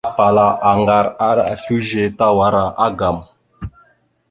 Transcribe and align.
Tapala 0.07 0.47
aŋgar 0.69 1.05
ara 1.27 1.43
slʉze 1.61 2.03
tawara 2.17 2.65
agam. 2.85 3.17